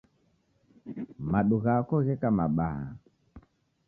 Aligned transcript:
Madu 1.31 1.57
ghako 1.63 1.95
gheka 2.05 2.29
mabaha 2.37 2.87